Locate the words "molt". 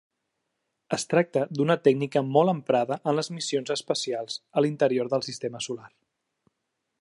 2.37-2.53